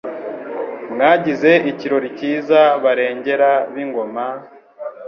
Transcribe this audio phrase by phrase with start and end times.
[0.93, 4.25] Mwagize ikirori cyiza Barengera b'ingoma,